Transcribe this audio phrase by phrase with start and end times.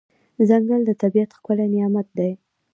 [0.47, 2.31] ځنګل د طبیعت ښکلی نعمت دی.